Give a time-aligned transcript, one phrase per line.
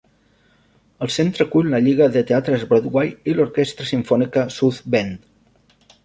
[1.05, 5.29] El centre acull la lliga de Teatres Broadway i l'orquestra simfònica South Bend.